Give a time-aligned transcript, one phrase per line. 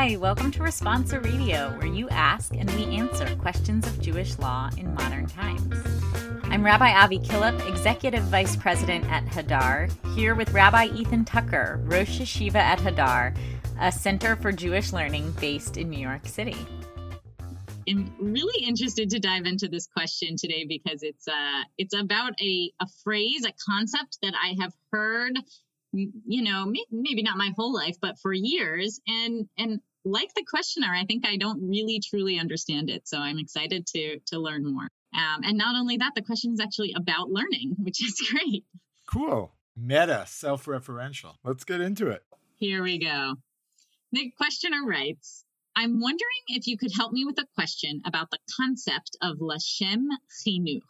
[0.00, 4.70] Hi, welcome to Responsa Radio, where you ask and we answer questions of Jewish law
[4.78, 5.74] in modern times.
[6.44, 12.18] I'm Rabbi Avi Killip, Executive Vice President at Hadar, here with Rabbi Ethan Tucker, Rosh
[12.18, 13.36] Yeshiva at Hadar,
[13.78, 16.56] a center for Jewish learning based in New York City.
[17.86, 22.72] I'm really interested to dive into this question today because it's uh it's about a
[22.80, 25.36] a phrase, a concept that I have heard
[25.92, 29.00] you know, maybe not my whole life, but for years.
[29.06, 33.06] And and like the questioner, I think I don't really truly understand it.
[33.06, 34.88] So I'm excited to to learn more.
[35.14, 38.64] Um, and not only that, the question is actually about learning, which is great.
[39.12, 39.52] Cool.
[39.76, 41.34] Meta, self-referential.
[41.44, 42.22] Let's get into it.
[42.56, 43.34] Here we go.
[44.12, 45.44] The questioner writes,
[45.76, 50.06] I'm wondering if you could help me with a question about the concept of Lashem
[50.44, 50.82] Chinuch.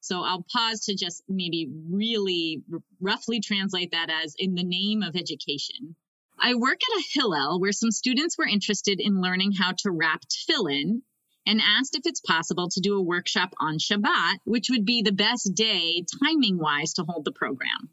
[0.00, 5.02] So I'll pause to just maybe really r- roughly translate that as in the name
[5.02, 5.96] of education.
[6.40, 10.22] I work at a Hillel where some students were interested in learning how to wrap
[10.24, 11.02] tefillin
[11.46, 15.12] and asked if it's possible to do a workshop on Shabbat, which would be the
[15.12, 17.90] best day timing wise to hold the program.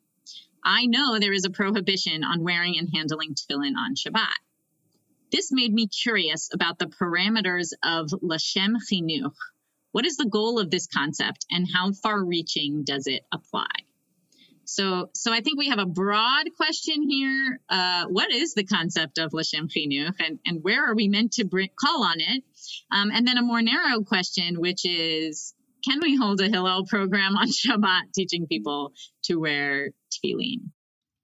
[0.63, 4.35] I know there is a prohibition on wearing and handling tefillin on Shabbat.
[5.31, 9.35] This made me curious about the parameters of Lashem Chinuch,
[9.95, 13.69] what is the goal of this concept and how far reaching does it apply?
[14.65, 17.59] So, so I think we have a broad question here.
[17.69, 21.45] Uh, what is the concept of Lashem Chinuch and, and where are we meant to
[21.45, 22.43] bring, call on it?
[22.91, 25.53] Um, and then a more narrow question, which is,
[25.87, 28.93] can we hold a Hillel program on Shabbat teaching people
[29.25, 30.71] to wear tefillin?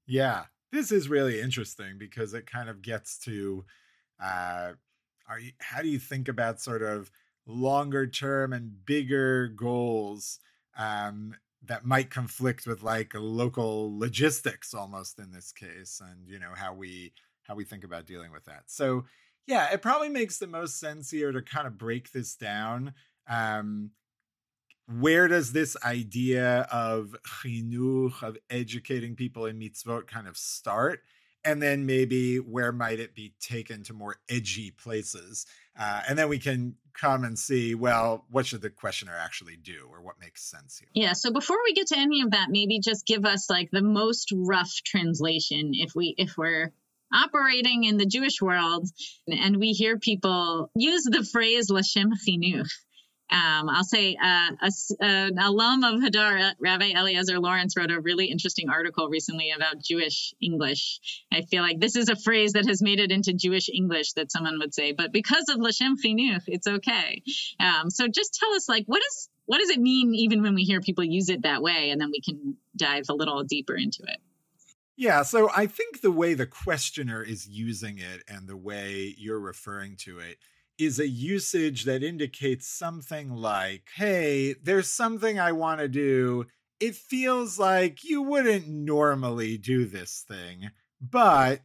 [0.06, 3.66] Yeah, this is really interesting because it kind of gets to,
[4.22, 4.74] uh,
[5.28, 7.12] are you, how do you think about sort of
[7.48, 10.40] longer term and bigger goals
[10.78, 16.54] um, that might conflict with like local logistics almost in this case and you know
[16.56, 17.14] how we
[17.44, 18.64] how we think about dealing with that.
[18.68, 19.06] So
[19.48, 22.94] yeah it probably makes the most sense here to kind of break this down.
[23.30, 23.92] Um,
[25.00, 31.02] where does this idea of chinuch of educating people in mitzvot kind of start?
[31.44, 35.46] And then maybe where might it be taken to more edgy places?
[35.80, 39.88] Uh, and then we can come and see well what should the questioner actually do
[39.92, 40.90] or what makes sense here?
[40.94, 43.82] Yeah so before we get to any of that maybe just give us like the
[43.82, 46.72] most rough translation if we if we're
[47.14, 48.88] operating in the jewish world
[49.28, 52.70] and we hear people use the phrase lashem chinuch
[53.32, 58.26] um, I'll say uh, a, an alum of Hadar, Rabbi Eliezer Lawrence, wrote a really
[58.26, 61.00] interesting article recently about Jewish English.
[61.32, 64.32] I feel like this is a phrase that has made it into Jewish English that
[64.32, 67.24] someone would say, but because of Lashem Chinuch, it's okay.
[67.60, 70.64] Um, so just tell us, like, what is what does it mean even when we
[70.64, 74.04] hear people use it that way, and then we can dive a little deeper into
[74.04, 74.18] it.
[74.98, 79.40] Yeah, so I think the way the questioner is using it and the way you're
[79.40, 80.38] referring to it
[80.82, 86.46] is a usage that indicates something like, hey, there's something I want to do.
[86.80, 91.62] It feels like you wouldn't normally do this thing, but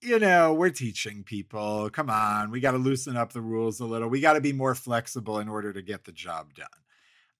[0.00, 1.90] you know, we're teaching people.
[1.90, 4.08] Come on, we got to loosen up the rules a little.
[4.08, 6.68] We got to be more flexible in order to get the job done.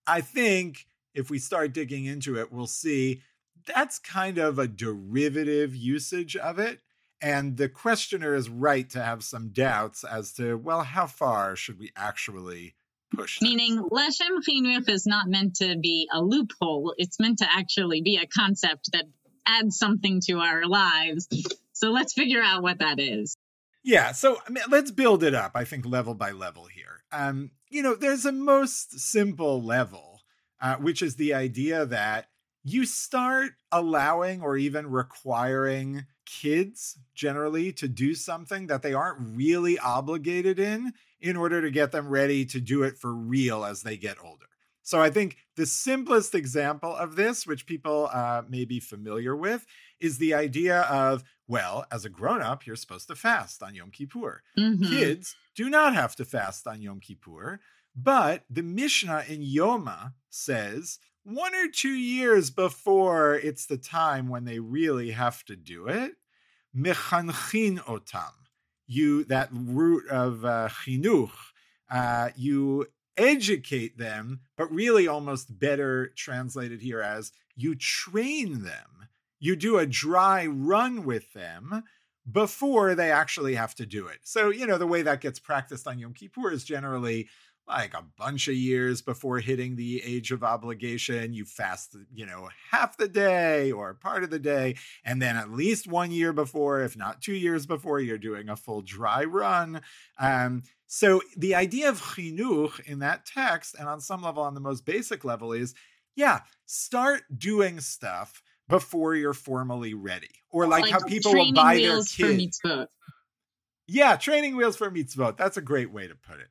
[0.07, 3.23] I think if we start digging into it, we'll see
[3.67, 6.81] that's kind of a derivative usage of it.
[7.21, 11.79] And the questioner is right to have some doubts as to, well, how far should
[11.79, 12.75] we actually
[13.15, 13.41] push?
[13.41, 16.95] Meaning, Lashem Chinuch is not meant to be a loophole.
[16.99, 19.07] It's meant to actually be a concept that
[19.47, 21.29] adds something to our lives.
[21.73, 23.37] So let's figure out what that is.
[23.83, 27.05] Yeah, so I mean, let's build it up, I think, level by level here.
[27.13, 30.23] Um, you know, there's a most simple level,
[30.61, 32.27] uh, which is the idea that
[32.65, 39.79] you start allowing or even requiring kids generally to do something that they aren't really
[39.79, 43.97] obligated in in order to get them ready to do it for real as they
[43.97, 44.47] get older.
[44.83, 49.67] So I think the simplest example of this, which people uh, may be familiar with,
[49.99, 53.91] is the idea of, well, as a grown up, you're supposed to fast on Yom
[53.91, 54.43] Kippur.
[54.57, 54.85] Mm-hmm.
[54.85, 57.59] Kids do not have to fast on Yom Kippur,
[57.97, 64.45] but the Mishnah in Yoma says one or two years before it's the time when
[64.45, 66.13] they really have to do it,
[66.75, 68.31] mechanchin otam.
[68.87, 71.33] You that root of uh, chinuch,
[71.91, 72.87] uh, you
[73.17, 79.09] educate them, but really almost better translated here as you train them.
[79.41, 81.83] You do a dry run with them
[82.31, 84.19] before they actually have to do it.
[84.23, 87.29] So, you know, the way that gets practiced on Yom Kippur is generally
[87.69, 91.33] like a bunch of years before hitting the age of obligation.
[91.33, 94.77] You fast, you know, half the day or part of the day.
[95.05, 98.57] And then at least one year before, if not two years before, you're doing a
[98.57, 99.81] full dry run.
[100.19, 104.61] Um, so the idea of chinuch in that text, and on some level, on the
[104.61, 105.75] most basic level, is
[106.15, 110.31] yeah, start doing stuff before you're formally ready.
[110.51, 112.61] Or like, like how people will buy their kids.
[113.89, 115.37] Yeah, training wheels for mitzvot.
[115.37, 116.49] That's a great way to put it.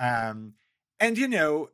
[0.00, 0.54] Um,
[1.00, 1.70] and you know,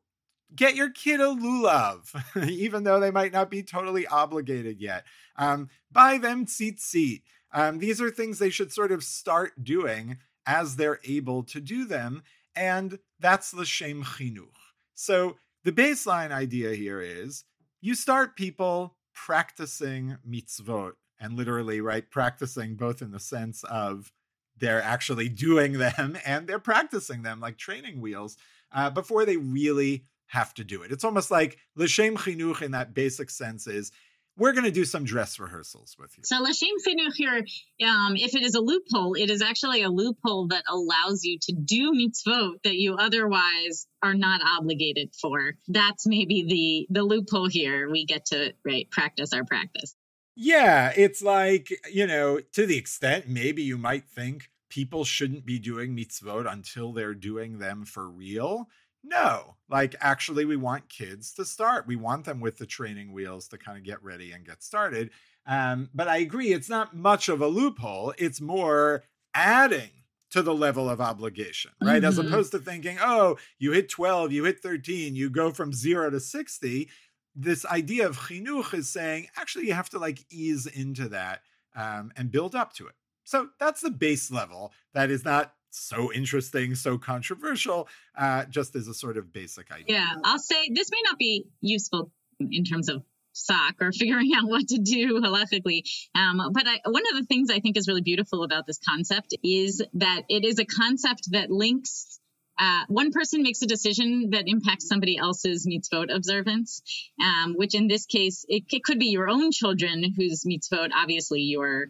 [0.55, 2.15] get your kid a lulav,
[2.49, 5.05] even though they might not be totally obligated yet.
[5.37, 7.23] Um, buy them tzitzit.
[7.53, 11.85] Um, these are things they should sort of start doing as they're able to do
[11.85, 12.23] them,
[12.55, 14.49] and that's the shem chinuch.
[14.95, 17.45] So the baseline idea here is
[17.81, 24.13] you start people practicing mitzvot, and literally, right, practicing both in the sense of
[24.59, 28.37] they're actually doing them and they're practicing them like training wheels
[28.75, 30.91] uh, before they really have to do it.
[30.93, 33.93] It's almost like l'shem chinuch in that basic sense is
[34.37, 36.25] we're going to do some dress rehearsals with you.
[36.25, 37.45] So l'shem chinuch here,
[37.89, 41.53] um, if it is a loophole, it is actually a loophole that allows you to
[41.53, 45.55] do mitzvot that you otherwise are not obligated for.
[45.69, 46.45] That's maybe
[46.91, 47.89] the the loophole here.
[47.89, 49.95] We get to right practice our practice.
[50.37, 55.61] Yeah, it's like, you know, to the extent maybe you might think people shouldn't be
[55.61, 58.69] doing mitzvot until they're doing them for real.
[59.05, 61.87] No, like actually, we want kids to start.
[61.87, 65.11] We want them with the training wheels to kind of get ready and get started.
[65.47, 68.15] Um, but I agree, it's not much of a loophole.
[68.19, 69.91] It's more adding
[70.31, 72.03] to the level of obligation, right?
[72.03, 72.07] Mm-hmm.
[72.07, 76.11] As opposed to thinking, oh, you hit 12, you hit 13, you go from zero
[76.11, 76.89] to 60
[77.37, 81.41] this idea of chinuch is saying actually you have to like ease into that
[81.75, 82.95] um, and build up to it.
[83.25, 84.73] So that's the base level.
[84.93, 89.87] That is not so interesting, so controversial, uh, just as a sort of basic idea.
[89.89, 93.03] Yeah, I'll say this may not be useful in terms of
[93.35, 95.83] psak or figuring out what to do halachically.
[96.15, 99.35] Um, but I, one of the things I think is really beautiful about this concept
[99.43, 102.21] is that it is a concept that links
[102.57, 106.83] uh, one person makes a decision that impacts somebody else's mitzvot observance,
[107.21, 111.41] um, which in this case, it, it, could be your own children whose mitzvot obviously
[111.41, 111.87] you're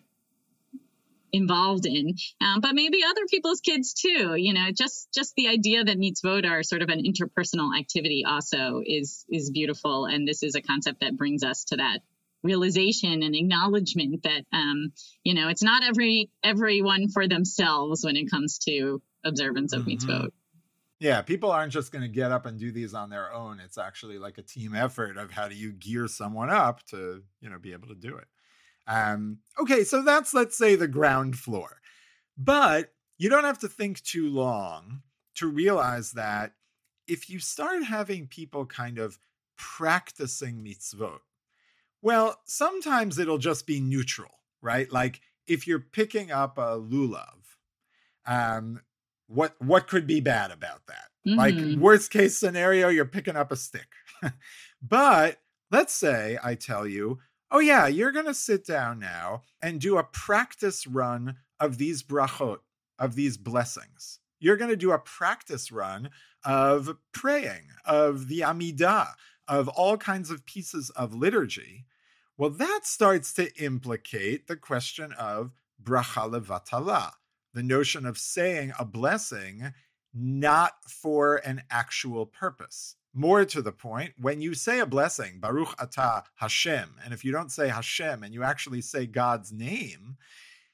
[1.34, 4.34] involved in, um, but maybe other people's kids too.
[4.36, 8.80] You know, just just the idea that mitzvot are sort of an interpersonal activity also
[8.84, 12.00] is is beautiful, and this is a concept that brings us to that
[12.42, 14.92] realization and acknowledgement that um,
[15.24, 19.90] you know it's not every everyone for themselves when it comes to observance of mm-hmm.
[19.90, 20.30] mitzvot.
[21.00, 23.60] Yeah, people aren't just going to get up and do these on their own.
[23.60, 27.50] It's actually like a team effort of how do you gear someone up to, you
[27.50, 28.28] know, be able to do it.
[28.86, 31.80] Um, okay, so that's let's say the ground floor.
[32.36, 35.02] But you don't have to think too long
[35.36, 36.52] to realize that
[37.06, 39.18] if you start having people kind of
[39.56, 41.20] practicing mitzvot,
[42.02, 44.90] well, sometimes it'll just be neutral, right?
[44.92, 47.56] Like if you're picking up a lulav,
[48.26, 48.80] um,
[49.26, 51.08] what what could be bad about that?
[51.26, 51.38] Mm-hmm.
[51.38, 53.88] Like worst case scenario, you're picking up a stick.
[54.82, 55.38] but
[55.70, 57.20] let's say I tell you,
[57.50, 62.58] oh yeah, you're gonna sit down now and do a practice run of these brachot,
[62.98, 64.20] of these blessings.
[64.40, 66.10] You're gonna do a practice run
[66.44, 69.14] of praying, of the Amidah,
[69.48, 71.86] of all kinds of pieces of liturgy.
[72.36, 77.12] Well, that starts to implicate the question of bracha levatala
[77.54, 79.72] the notion of saying a blessing
[80.12, 82.96] not for an actual purpose.
[83.16, 87.30] More to the point, when you say a blessing, Baruch Atah Hashem, and if you
[87.30, 90.16] don't say Hashem and you actually say God's name,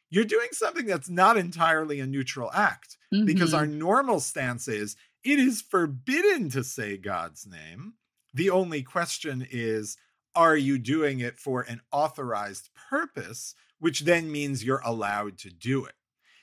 [0.08, 3.26] you're doing something that's not entirely a neutral act mm-hmm.
[3.26, 7.94] because our normal stance is it is forbidden to say God's name.
[8.32, 9.98] The only question is,
[10.34, 15.84] are you doing it for an authorized purpose, which then means you're allowed to do
[15.84, 15.94] it?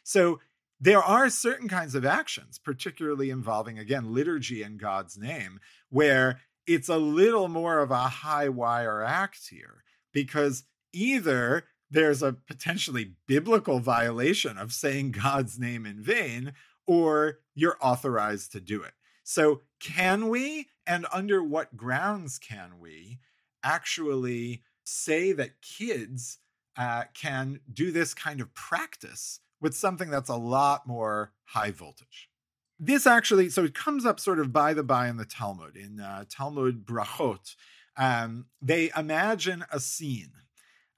[0.04, 0.40] So
[0.80, 6.90] there are certain kinds of actions, particularly involving, again, liturgy in God's name, where it's
[6.90, 13.80] a little more of a high wire act here because either there's a potentially biblical
[13.80, 16.54] violation of saying God's name in vain,
[16.86, 18.94] or you're authorized to do it.
[19.24, 23.20] So, can we, and under what grounds can we,
[23.64, 26.40] actually say that kids
[26.78, 32.30] uh, can do this kind of practice with something that's a lot more high voltage.
[32.80, 36.00] This actually, so it comes up sort of by the by in the Talmud, in
[36.00, 37.56] uh, Talmud Brachot.
[37.98, 40.34] Um, they imagine a scene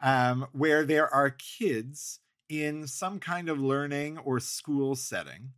[0.02, 5.52] um, where there are kids in some kind of learning or school setting,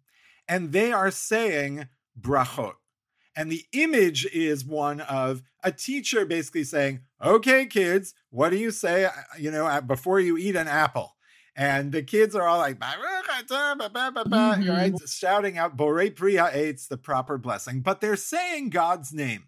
[0.48, 1.88] and they are saying
[2.20, 2.74] brachot.
[3.36, 8.72] And the image is one of a teacher basically saying, Okay, kids, what do you
[8.72, 11.16] say, uh, you know, uh, before you eat an apple?
[11.62, 14.68] And the kids are all like, mm-hmm.
[14.68, 19.44] right, shouting out Borei Pri Ha'etz, the proper blessing, but they're saying God's name.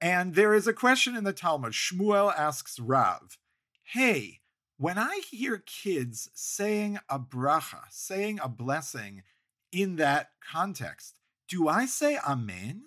[0.00, 1.72] And there is a question in the Talmud.
[1.72, 3.38] Shmuel asks Rav,
[3.82, 4.42] Hey,
[4.76, 9.24] when I hear kids saying a bracha, saying a blessing
[9.72, 12.84] in that context, do I say Amen?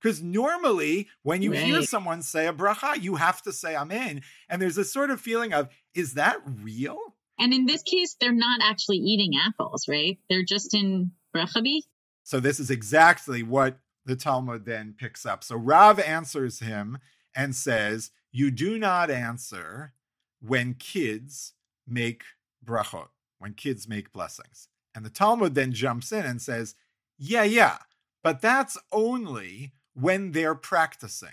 [0.00, 1.64] Because normally, when you right.
[1.64, 4.22] hear someone say a bracha, you have to say Amen.
[4.48, 7.16] And there's a sort of feeling of, is that real?
[7.40, 10.18] And in this case, they're not actually eating apples, right?
[10.28, 11.80] They're just in brachabi.
[12.22, 15.42] So this is exactly what the Talmud then picks up.
[15.42, 16.98] So Rav answers him
[17.34, 19.94] and says, You do not answer
[20.40, 21.54] when kids
[21.88, 22.22] make
[22.64, 24.68] brachot, when kids make blessings.
[24.94, 26.74] And the Talmud then jumps in and says,
[27.18, 27.78] Yeah, yeah,
[28.22, 31.30] but that's only when they're practicing.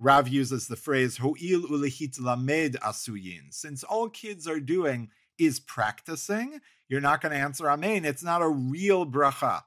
[0.00, 3.52] Rav uses the phrase Ho'il ulehit lamed asuyin.
[3.52, 8.04] Since all kids are doing is practicing, you're not going to answer Amen.
[8.04, 9.62] It's not a real bracha.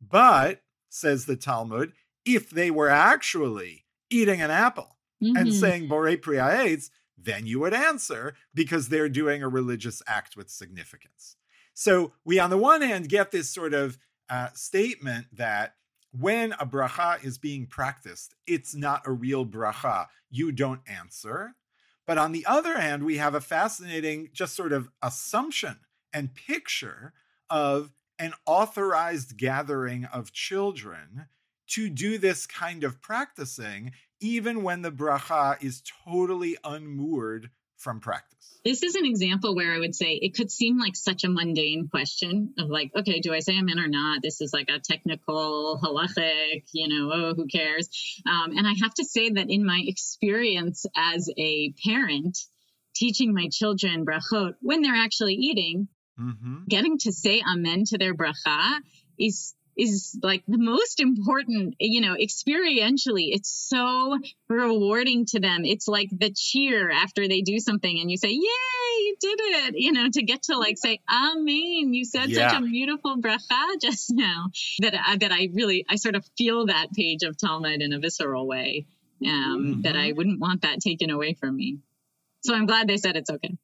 [0.00, 1.92] But, says the Talmud,
[2.24, 5.36] if they were actually eating an apple mm-hmm.
[5.36, 10.36] and saying Borei Pri Ha'etz, then you would answer because they're doing a religious act
[10.36, 11.36] with significance.
[11.72, 13.98] So we, on the one hand, get this sort of
[14.28, 15.74] uh, statement that
[16.12, 20.06] when a bracha is being practiced, it's not a real bracha.
[20.30, 21.56] You don't answer.
[22.06, 25.78] But on the other hand, we have a fascinating just sort of assumption
[26.12, 27.12] and picture
[27.48, 31.26] of an authorized gathering of children
[31.66, 37.50] to do this kind of practicing, even when the bracha is totally unmoored
[37.84, 38.30] from practice.
[38.64, 41.88] This is an example where I would say it could seem like such a mundane
[41.88, 44.22] question of like, okay, do I say Amen or not?
[44.22, 47.90] This is like a technical halachic, you know, oh, who cares?
[48.26, 52.38] Um, and I have to say that in my experience as a parent,
[52.96, 55.88] teaching my children brachot when they're actually eating,
[56.18, 56.64] mm-hmm.
[56.66, 58.78] getting to say amen to their bracha
[59.18, 63.28] is is like the most important, you know, experientially.
[63.32, 65.64] It's so rewarding to them.
[65.64, 69.74] It's like the cheer after they do something and you say, Yay, you did it,
[69.76, 71.94] you know, to get to like say, Amen.
[71.94, 72.50] You said yeah.
[72.50, 74.46] such a beautiful bracha just now
[74.80, 77.98] that I, that I really, I sort of feel that page of Talmud in a
[77.98, 78.86] visceral way,
[79.24, 79.80] um, mm-hmm.
[79.82, 81.78] that I wouldn't want that taken away from me.
[82.42, 83.56] So I'm glad they said it's okay.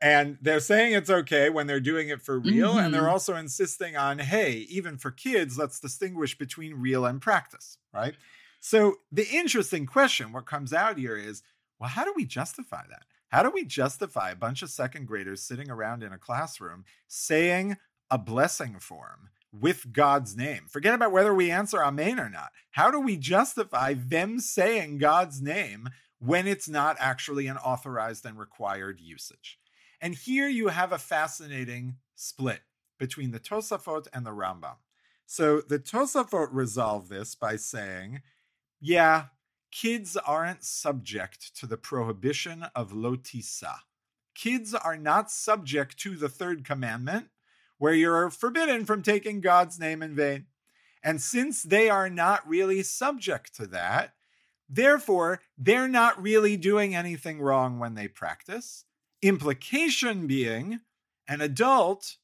[0.00, 2.70] And they're saying it's okay when they're doing it for real.
[2.70, 2.78] Mm-hmm.
[2.78, 3.10] And they're mm-hmm.
[3.10, 8.14] also insisting on, hey, even for kids, let's distinguish between real and practice, right?
[8.60, 11.42] So the interesting question, what comes out here is,
[11.78, 13.02] well, how do we justify that?
[13.28, 17.76] How do we justify a bunch of second graders sitting around in a classroom saying
[18.10, 20.66] a blessing form with God's name?
[20.68, 22.52] Forget about whether we answer Amen or not.
[22.70, 25.88] How do we justify them saying God's name
[26.24, 29.58] when it's not actually an authorized and required usage.
[30.00, 32.60] And here you have a fascinating split
[32.98, 34.76] between the Tosafot and the Rambam.
[35.26, 38.22] So the Tosafot resolve this by saying,
[38.80, 39.26] yeah,
[39.70, 43.78] kids aren't subject to the prohibition of lotisa.
[44.34, 47.28] Kids are not subject to the third commandment,
[47.78, 50.46] where you're forbidden from taking God's name in vain.
[51.02, 54.14] And since they are not really subject to that,
[54.74, 58.84] Therefore, they're not really doing anything wrong when they practice.
[59.22, 60.80] Implication being
[61.28, 62.16] an adult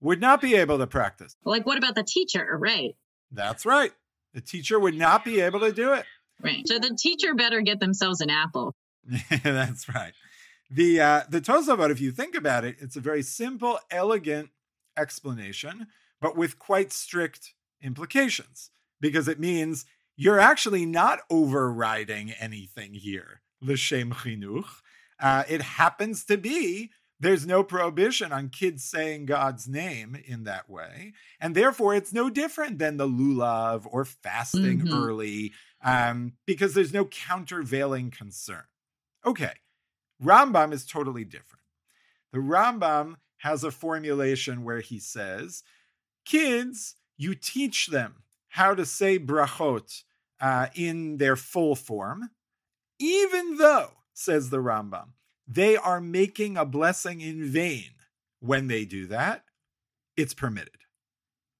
[0.00, 1.34] would not be able to practice.
[1.44, 2.94] Like, what about the teacher, right?
[3.32, 3.92] That's right.
[4.34, 6.04] The teacher would not be able to do it.
[6.40, 6.62] Right.
[6.66, 8.76] So the teacher better get themselves an apple.
[9.42, 10.12] That's right.
[10.70, 14.50] The uh, the Tosafot, if you think about it, it's a very simple, elegant
[14.96, 15.86] explanation,
[16.20, 18.70] but with quite strict implications
[19.00, 19.86] because it means
[20.16, 23.42] you're actually not overriding anything here.
[23.60, 24.66] L'shem chinuch.
[25.18, 30.68] Uh, it happens to be there's no prohibition on kids saying God's name in that
[30.68, 31.14] way.
[31.40, 34.94] And therefore, it's no different than the lulav or fasting mm-hmm.
[34.94, 38.64] early um, because there's no countervailing concern.
[39.24, 39.52] Okay,
[40.22, 41.62] Rambam is totally different.
[42.32, 45.62] The Rambam has a formulation where he says,
[46.24, 48.24] kids, you teach them
[48.56, 50.02] how to say brachot
[50.40, 52.30] uh, in their full form,
[52.98, 55.08] even though, says the Rambam,
[55.46, 57.90] they are making a blessing in vain
[58.40, 59.44] when they do that,
[60.16, 60.70] it's permitted.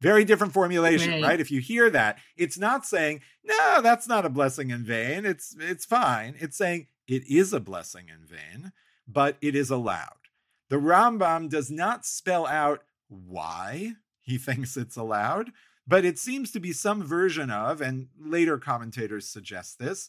[0.01, 1.23] Very different formulation, right.
[1.23, 1.41] right?
[1.41, 5.27] If you hear that, it's not saying, no, that's not a blessing in vain.
[5.27, 6.35] It's it's fine.
[6.39, 8.73] It's saying it is a blessing in vain,
[9.07, 10.31] but it is allowed.
[10.71, 15.51] The Rambam does not spell out why he thinks it's allowed,
[15.87, 20.09] but it seems to be some version of, and later commentators suggest this,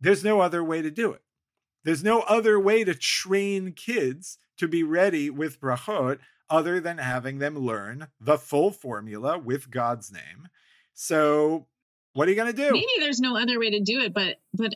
[0.00, 1.22] there's no other way to do it.
[1.84, 7.38] There's no other way to train kids to be ready with brachot other than having
[7.38, 10.48] them learn the full formula with God's name.
[10.94, 11.66] So,
[12.12, 12.72] what are you going to do?
[12.72, 14.74] Maybe there's no other way to do it, but but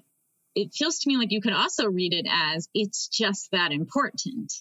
[0.55, 4.53] it feels to me like you could also read it as it's just that important.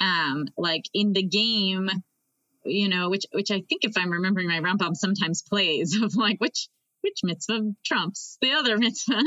[0.00, 1.88] Um, like in the game,
[2.64, 6.40] you know, which which I think if I'm remembering my Rambam sometimes plays of like
[6.40, 6.68] which
[7.04, 9.22] which mitzvah trumps the other mitzvah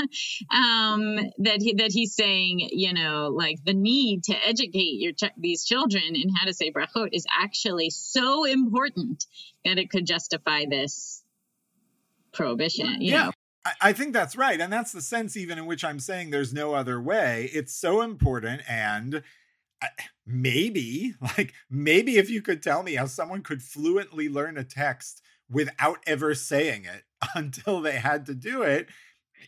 [0.51, 5.31] um, that he, that he's saying you know like the need to educate your ch-
[5.37, 9.25] these children in how to say brachot is actually so important
[9.63, 11.23] that it could justify this
[12.33, 13.25] prohibition you yeah.
[13.25, 13.31] know
[13.81, 14.61] I think that's right.
[14.61, 17.49] And that's the sense, even in which I'm saying there's no other way.
[17.53, 18.61] It's so important.
[18.65, 19.23] And
[20.25, 25.21] maybe, like, maybe if you could tell me how someone could fluently learn a text
[25.49, 27.03] without ever saying it
[27.35, 28.87] until they had to do it,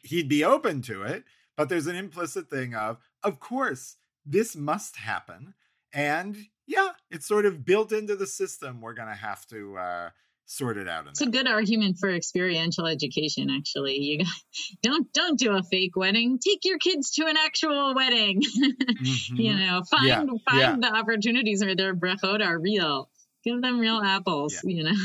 [0.04, 1.24] he'd be open to it.
[1.58, 5.54] But there's an implicit thing of, of course, this must happen.
[5.92, 8.80] And yeah, it's sort of built into the system.
[8.80, 10.10] We're going to have to uh,
[10.50, 11.06] sort it out.
[11.08, 13.50] It's a good argument for experiential education.
[13.50, 14.26] Actually, you
[14.84, 16.40] don't don't do a fake wedding.
[16.40, 18.42] Take your kids to an actual wedding.
[18.64, 19.36] mm-hmm.
[19.36, 20.26] You know, find yeah.
[20.50, 20.90] find yeah.
[20.90, 23.10] the opportunities where their brachot are real.
[23.44, 24.60] Give them real apples.
[24.64, 24.76] Yeah.
[24.76, 24.96] You know.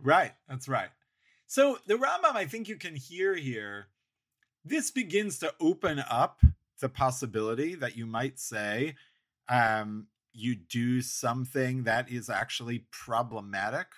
[0.00, 0.32] Right.
[0.48, 0.88] That's right.
[1.46, 3.88] So the Rambam, I think you can hear here,
[4.64, 6.40] this begins to open up
[6.80, 8.94] the possibility that you might say
[9.46, 13.88] um, you do something that is actually problematic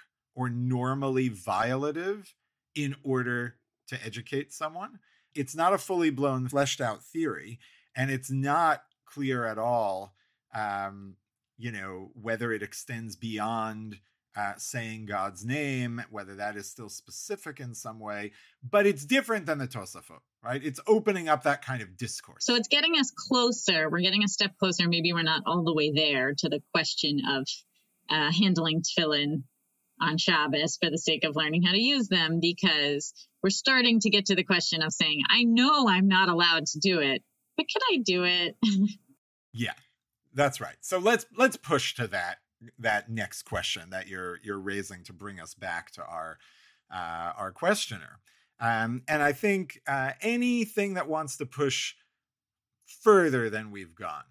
[0.41, 2.33] or normally violative
[2.75, 3.57] in order
[3.87, 4.99] to educate someone.
[5.35, 7.59] It's not a fully blown, fleshed out theory,
[7.95, 10.15] and it's not clear at all,
[10.55, 11.17] um,
[11.59, 13.99] you know, whether it extends beyond
[14.35, 18.33] uh, saying God's name, whether that is still specific in some way,
[18.63, 20.65] but it's different than the Tosafot, right?
[20.65, 22.47] It's opening up that kind of discourse.
[22.47, 23.91] So it's getting us closer.
[23.91, 24.89] We're getting a step closer.
[24.89, 27.47] Maybe we're not all the way there to the question of
[28.09, 29.43] uh, handling tefillin
[30.01, 34.11] on Shabbos for the sake of learning how to use them, because we're starting to
[34.11, 37.23] get to the question of saying, I know I'm not allowed to do it,
[37.57, 38.57] but can I do it?
[39.53, 39.75] yeah,
[40.35, 40.77] that's right.
[40.81, 42.39] So let's let's push to that
[42.79, 46.39] that next question that you're you're raising to bring us back to our
[46.93, 48.21] uh, our questioner.
[48.61, 51.95] Um, and I think uh, anything that wants to push
[52.85, 54.25] further than we've gone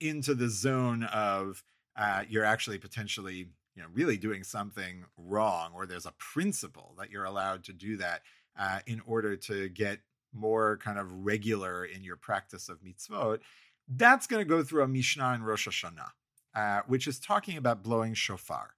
[0.00, 1.62] into the zone of
[1.96, 7.10] uh, you're actually potentially you know really doing something wrong, or there's a principle that
[7.10, 8.22] you're allowed to do that
[8.58, 10.00] uh, in order to get
[10.32, 13.40] more kind of regular in your practice of mitzvot.
[13.88, 16.10] That's going to go through a Mishnah in Rosh Hashanah
[16.54, 18.74] uh, which is talking about blowing shofar.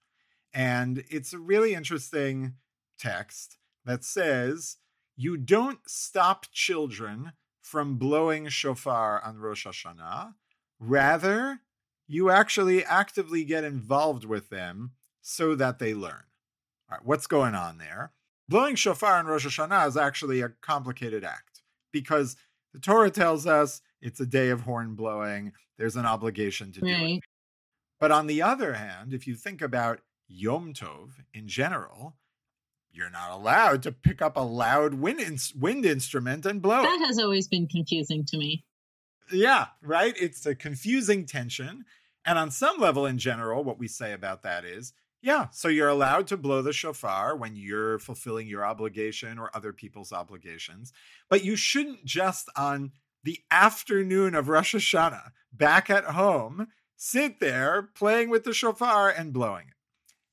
[0.54, 2.54] And it's a really interesting
[2.98, 4.78] text that says,
[5.16, 10.34] You don't stop children from blowing shofar on Rosh Hashanah.
[10.78, 11.60] Rather,
[12.06, 16.22] you actually actively get involved with them so that they learn.
[16.90, 18.12] All right, what's going on there?
[18.48, 22.36] Blowing shofar on Rosh Hashanah is actually a complicated act because
[22.72, 25.52] the Torah tells us it's a day of horn blowing.
[25.78, 26.98] There's an obligation to right.
[26.98, 27.20] do it.
[27.98, 32.16] But on the other hand, if you think about Yom Tov in general,
[32.92, 36.82] you're not allowed to pick up a loud wind, in- wind instrument and blow.
[36.82, 38.64] That has always been confusing to me.
[39.30, 40.14] Yeah, right?
[40.20, 41.84] It's a confusing tension.
[42.24, 45.88] And on some level, in general, what we say about that is yeah, so you're
[45.88, 50.92] allowed to blow the shofar when you're fulfilling your obligation or other people's obligations,
[51.28, 52.92] but you shouldn't just on
[53.24, 59.32] the afternoon of Rosh Hashanah back at home sit there playing with the shofar and
[59.32, 59.74] blowing it.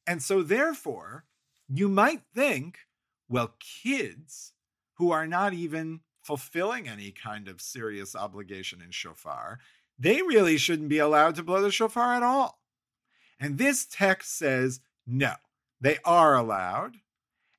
[0.06, 1.25] And so, therefore,
[1.67, 2.79] you might think,
[3.27, 4.53] well, kids
[4.97, 9.59] who are not even fulfilling any kind of serious obligation in shofar,
[9.99, 12.59] they really shouldn't be allowed to blow the shofar at all.
[13.39, 15.33] And this text says, no,
[15.81, 16.95] they are allowed,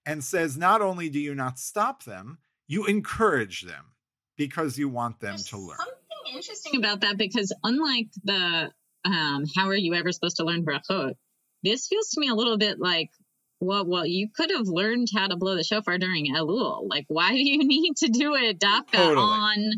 [0.06, 3.92] and says, not only do you not stop them, you encourage them
[4.36, 5.76] because you want them There's to learn.
[5.78, 8.70] Something interesting about that because unlike the
[9.04, 11.12] um, how are you ever supposed to learn brachot?
[11.62, 13.10] This feels to me a little bit like,
[13.64, 16.88] well, well, you could have learned how to blow the shofar during Elul.
[16.88, 19.26] Like, why do you need to do it dafka totally.
[19.26, 19.72] on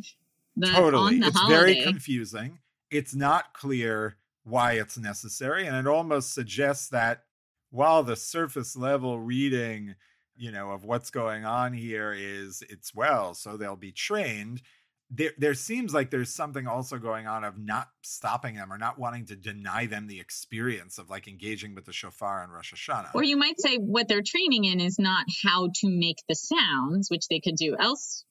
[0.57, 1.15] the totally?
[1.15, 1.57] On the it's holiday?
[1.57, 2.59] very confusing.
[2.91, 7.25] It's not clear why it's necessary, and it almost suggests that
[7.71, 9.97] while the surface level reading,
[10.37, 14.63] you know, of what's going on here is it's well, so they'll be trained
[15.11, 18.99] there there seems like there's something also going on of not stopping them or not
[18.99, 23.15] wanting to deny them the experience of like engaging with the shofar on Rosh Hashanah.
[23.15, 27.09] Or you might say what they're training in is not how to make the sounds,
[27.09, 28.25] which they could do else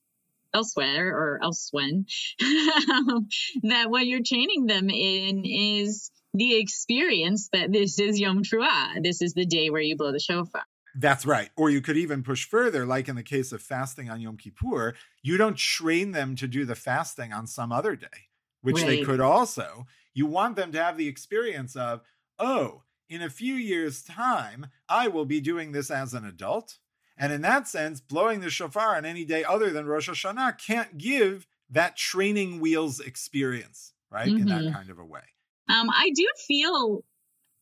[0.52, 2.06] elsewhere or else when
[2.40, 9.02] that what you're training them in is the experience that this is Yom Truah.
[9.02, 10.64] This is the day where you blow the shofar.
[10.98, 11.50] That's right.
[11.56, 14.94] Or you could even push further, like in the case of fasting on Yom Kippur,
[15.22, 18.28] you don't train them to do the fasting on some other day,
[18.62, 18.86] which right.
[18.86, 19.86] they could also.
[20.14, 22.00] You want them to have the experience of,
[22.38, 26.78] oh, in a few years' time, I will be doing this as an adult.
[27.18, 30.98] And in that sense, blowing the shofar on any day other than Rosh Hashanah can't
[30.98, 34.28] give that training wheels experience, right?
[34.28, 34.38] Mm-hmm.
[34.38, 34.74] In that mm-hmm.
[34.74, 35.20] kind of a way.
[35.68, 37.04] Um, I do feel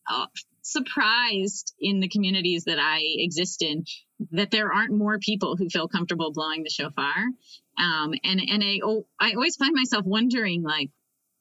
[0.09, 0.27] uh,
[0.64, 3.85] surprised in the communities that I exist in
[4.33, 7.14] that there aren't more people who feel comfortable blowing the shofar.
[7.79, 10.90] Um, and and I, oh, I always find myself wondering, like,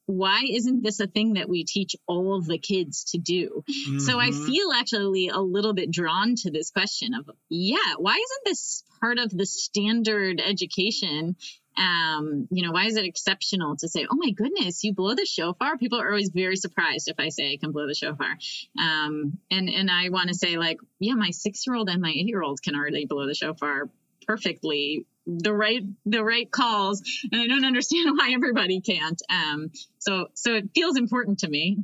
[0.06, 3.64] why isn't this a thing that we teach all of the kids to do?
[3.68, 3.98] Mm-hmm.
[4.00, 4.46] So I mm-hmm.
[4.46, 9.18] feel actually a little bit drawn to this question of, yeah, why isn't this part
[9.18, 11.36] of the standard education
[11.76, 15.26] um, you know, why is it exceptional to say, oh my goodness, you blow the
[15.26, 15.76] shofar?
[15.76, 18.36] People are always very surprised if I say I can blow the shofar.
[18.78, 22.10] Um, and, and I want to say like, yeah, my six year old and my
[22.10, 23.90] eight year old can already blow the shofar
[24.26, 30.28] perfectly the right the right calls and i don't understand why everybody can't um so
[30.34, 31.78] so it feels important to me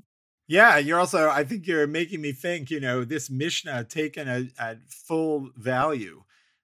[0.46, 4.42] yeah you're also i think you're making me think you know this mishnah taken at,
[4.58, 6.22] at full value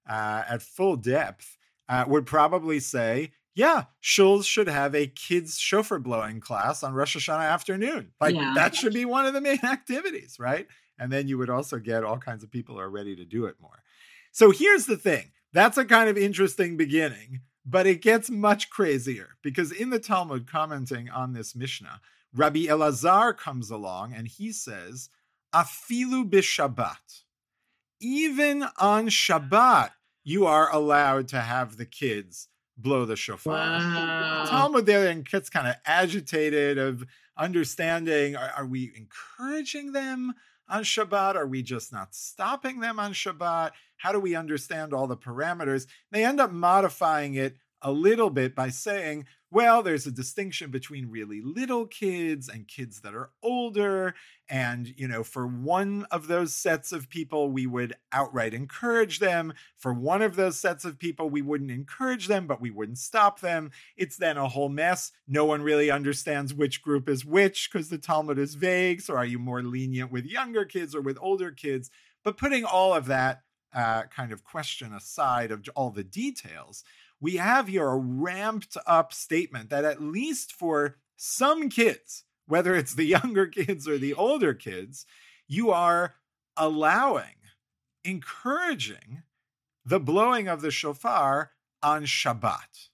[0.09, 1.56] uh, at full depth
[1.89, 7.17] uh, would probably say, yeah, shuls should have a kids shofar blowing class on Rosh
[7.17, 8.13] Hashanah afternoon.
[8.21, 8.53] Like yeah.
[8.55, 10.67] that should be one of the main activities, right?
[10.99, 13.47] And then you would also get all kinds of people who are ready to do
[13.47, 13.83] it more.
[14.33, 19.31] So here's the thing that's a kind of interesting beginning, but it gets much crazier
[19.43, 22.01] because in the Talmud commenting on this Mishnah,
[22.35, 25.09] Rabbi Elazar comes along and he says,
[25.55, 27.23] Afilu b'Shabbat.
[27.99, 29.93] Even on Shabbat,
[30.27, 33.55] you are allowed to have the kids blow the shofar.
[33.55, 34.45] Wow.
[34.49, 37.05] Talmud there and gets kind of agitated of
[37.39, 40.35] understanding are, are, we encouraging them
[40.69, 41.37] on Shabbat?
[41.37, 43.71] Are we just not stopping them on Shabbat?
[43.99, 45.87] How do we understand all the parameters?
[46.11, 51.09] They end up modifying it a little bit by saying, well, there's a distinction between
[51.09, 54.15] really little kids and kids that are older.
[54.51, 59.55] And, you know, for one of those sets of people, we would outright encourage them.
[59.79, 63.41] For one of those sets of people, we wouldn't encourage them, but we wouldn't stop
[63.41, 63.71] them.
[63.97, 65.11] It's then a whole mess.
[65.27, 69.01] No one really understands which group is which because the Talmud is vague.
[69.01, 71.91] So are you more lenient with younger kids or with older kids?
[72.23, 73.41] But putting all of that
[73.75, 76.85] uh, kind of question aside of all the details,
[77.21, 82.95] we have here a ramped up statement that at least for some kids, whether it's
[82.95, 85.07] the younger kids or the older kids,
[85.49, 86.15] you are
[86.57, 87.37] allowing,
[88.05, 89.23] encouraging
[89.85, 91.53] the blowing of the shofar
[91.83, 92.89] on Shabbat.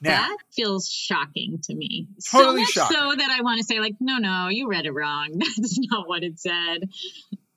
[0.00, 2.08] Now, that feels shocking to me.
[2.28, 2.96] Totally so much shocking.
[2.96, 5.28] so that I want to say, like, no, no, you read it wrong.
[5.38, 6.90] That's not what it said.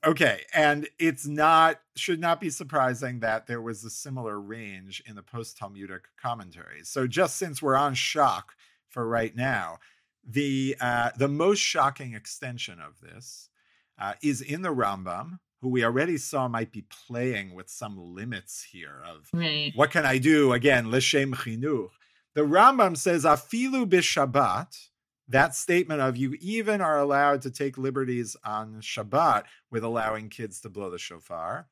[0.06, 5.16] Okay, and it's not should not be surprising that there was a similar range in
[5.16, 6.90] the post Talmudic commentaries.
[6.90, 8.54] So just since we're on shock
[8.88, 9.80] for right now,
[10.24, 13.50] the uh, the most shocking extension of this
[13.98, 18.64] uh, is in the Rambam, who we already saw might be playing with some limits
[18.72, 19.72] here of right.
[19.74, 21.90] what can I do again l'shem chinuch.
[22.36, 24.90] The Rambam says afilu b'Shabbat
[25.28, 30.62] that statement of you even are allowed to take liberties on Shabbat with allowing kids
[30.62, 31.68] to blow the shofar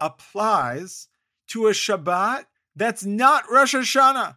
[0.00, 1.08] applies
[1.48, 2.44] to a Shabbat
[2.76, 4.36] that's not Rosh Hashanah,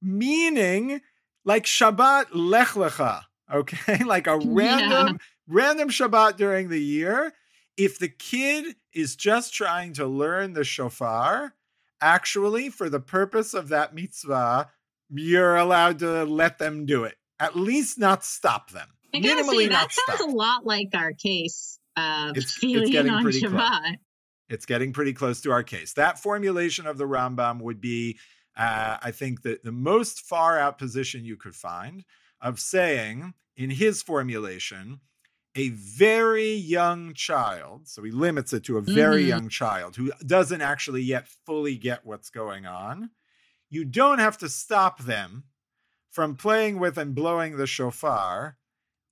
[0.00, 1.00] meaning
[1.44, 5.12] like Shabbat Lech Lecha, okay, like a random yeah.
[5.46, 7.32] random Shabbat during the year.
[7.76, 11.54] If the kid is just trying to learn the shofar,
[12.00, 14.70] actually for the purpose of that mitzvah,
[15.10, 18.88] you're allowed to let them do it at least not stop them.
[19.14, 20.28] I Minimally say, that sounds stop.
[20.28, 23.80] a lot like our case of it's, it's getting on pretty Shabbat.
[23.82, 23.96] Close.
[24.48, 25.94] It's getting pretty close to our case.
[25.94, 28.18] That formulation of the Rambam would be,
[28.56, 32.04] uh, I think, the, the most far out position you could find
[32.40, 35.00] of saying, in his formulation,
[35.56, 39.28] a very young child, so he limits it to a very mm-hmm.
[39.30, 43.10] young child who doesn't actually yet fully get what's going on.
[43.70, 45.44] You don't have to stop them
[46.16, 48.56] from playing with and blowing the shofar,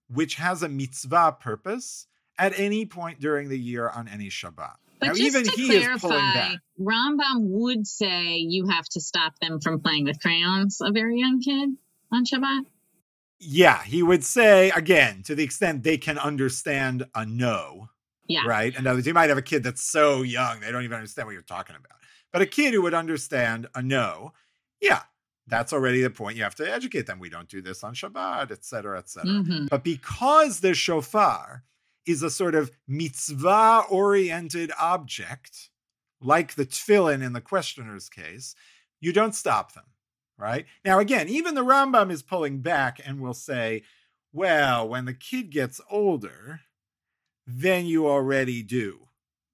[0.09, 2.07] which has a mitzvah purpose,
[2.39, 4.77] at any point during the year on any Shabbat.
[5.01, 6.55] But Now, just to clarify.
[6.81, 11.43] Rambam would say you have to stop them from playing with crayons, a very young
[11.43, 11.77] kid,
[12.11, 12.63] on Shabbat.
[13.39, 17.91] Yeah, he would say again, to the extent they can understand a no,
[18.29, 18.47] Yeah.
[18.47, 18.75] right?
[18.75, 21.27] In other words, you might have a kid that's so young they don't even understand
[21.27, 21.99] what you're talking about.
[22.33, 24.33] But a kid who would understand a no,
[24.81, 25.03] yeah,
[25.47, 26.37] that's already the point.
[26.37, 27.19] You have to educate them.
[27.19, 29.43] We don't do this on Shabbat, et cetera, et cetera.
[29.43, 31.65] hmm But because the shofar
[32.07, 35.71] is a sort of mitzvah oriented object,
[36.21, 38.55] like the tefillin in the questioner's case,
[39.01, 39.85] you don't stop them,
[40.39, 40.67] right?
[40.85, 43.83] Now, again, even the Rambam is pulling back and will say,
[44.33, 46.61] well, when the kid gets older,
[47.47, 49.01] then you already do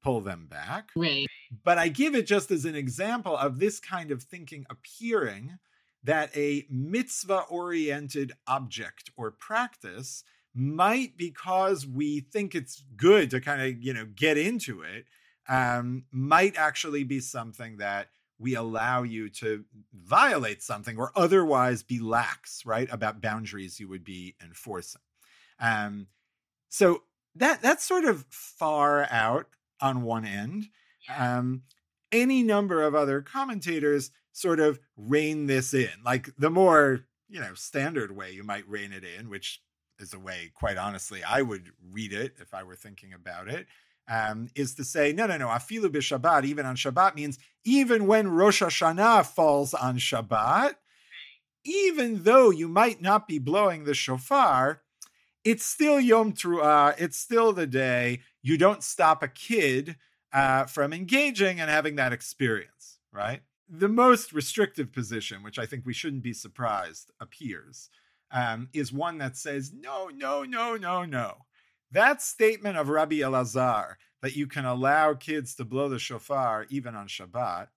[0.03, 0.91] pull them back.
[0.97, 1.27] Right.
[1.65, 5.59] But I give it just as an example of this kind of thinking appearing
[6.05, 13.63] that a mitzvah oriented object or practice might, because we think it's good to kind
[13.63, 15.05] of, you know, get into it,
[15.49, 18.09] um, might actually be something that
[18.39, 24.03] we allow you to violate something or otherwise be lax, right, about boundaries you would
[24.03, 25.03] be enforcing.
[25.61, 26.07] Um,
[26.71, 27.03] so
[27.37, 29.47] that that's sort of far out
[29.81, 30.69] on one end.
[31.15, 31.63] Um,
[32.11, 37.55] any number of other commentators sort of rein this in, like the more you know
[37.55, 39.61] standard way you might rein it in, which
[40.01, 43.67] is a way, quite honestly, I would read it if I were thinking about it.
[44.09, 48.27] Um, is to say, no, no, no, afilu b'Shabbat, even on Shabbat means even when
[48.29, 50.75] Rosh Hashanah falls on Shabbat,
[51.65, 54.83] even though you might not be blowing the shofar,
[55.45, 56.95] it's still Yom Truah.
[56.99, 58.21] It's still the day.
[58.43, 59.97] You don't stop a kid
[60.33, 63.43] uh, from engaging and having that experience, right?
[63.73, 67.89] The most restrictive position, which I think we shouldn't be surprised appears,
[68.33, 71.47] um, is one that says, no, no, no, no, no.
[71.93, 76.95] That statement of Rabbi Elazar that you can allow kids to blow the shofar even
[76.97, 77.69] on Shabbat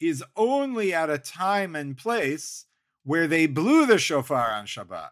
[0.00, 2.66] is only at a time and place
[3.04, 5.10] where they blew the shofar on Shabbat.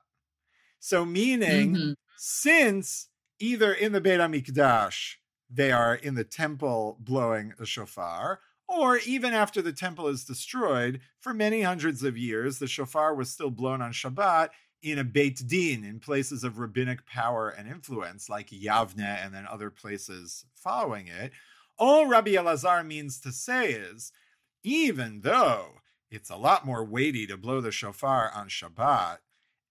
[0.80, 1.94] So, meaning, Mhm.
[2.16, 5.16] since either in the Beit HaMikdash
[5.48, 11.00] they are in the temple blowing a shofar, or even after the temple is destroyed,
[11.18, 15.42] for many hundreds of years, the shofar was still blown on Shabbat in a Beit
[15.46, 21.09] Din, in places of rabbinic power and influence, like Yavne and then other places following
[21.09, 21.33] it.
[21.78, 24.12] All Rabbi Elazar means to say is,
[24.62, 29.18] even though it's a lot more weighty to blow the shofar on Shabbat,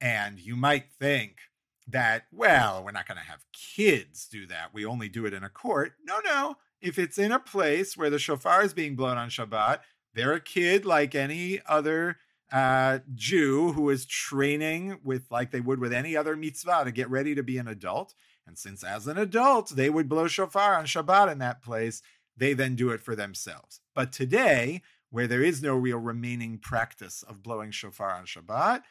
[0.02, 1.38] and you might think
[1.88, 4.74] that, well, we're not going to have kids do that.
[4.74, 5.94] We only do it in a court.
[6.04, 6.58] No, no.
[6.82, 9.80] If it's in a place where the shofar is being blown on Shabbat,
[10.14, 12.18] they're a kid like any other
[12.52, 17.10] uh, Jew who is training with, like they would with any other mitzvah, to get
[17.10, 18.14] ready to be an adult.
[18.48, 22.02] And since as an adult, they would blow shofar on Shabbat in that place,
[22.36, 23.82] they then do it for themselves.
[23.94, 28.82] But today, where there is no real remaining practice of blowing shofar on Shabbat,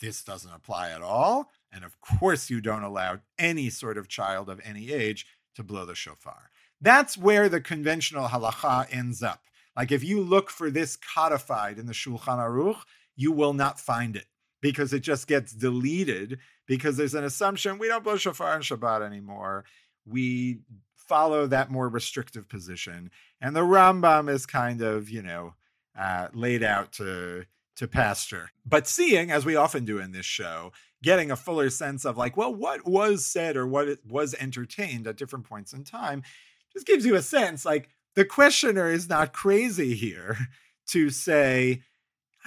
[0.00, 1.50] this doesn't apply at all.
[1.70, 5.84] And of course, you don't allow any sort of child of any age to blow
[5.84, 6.50] the shofar.
[6.80, 9.42] That's where the conventional halacha ends up.
[9.76, 12.80] Like if you look for this codified in the Shulchan Aruch,
[13.16, 14.26] you will not find it
[14.60, 19.02] because it just gets deleted because there's an assumption we don't blow shofar on Shabbat
[19.02, 19.64] anymore.
[20.04, 20.60] We
[20.94, 23.10] follow that more restrictive position.
[23.40, 25.54] And the Rambam is kind of, you know,
[25.98, 28.50] uh, laid out to to pasture.
[28.66, 32.36] But seeing, as we often do in this show, getting a fuller sense of like,
[32.36, 36.24] well, what was said or what was entertained at different points in time,
[36.72, 40.36] just gives you a sense like the questioner is not crazy here
[40.88, 41.82] to say,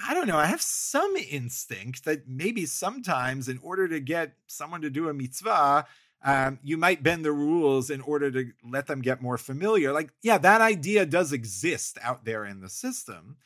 [0.06, 4.82] I don't know, I have some instinct that maybe sometimes in order to get someone
[4.82, 5.86] to do a mitzvah,
[6.24, 9.92] um, you might bend the rules in order to let them get more familiar.
[9.92, 13.36] Like, yeah, that idea does exist out there in the system.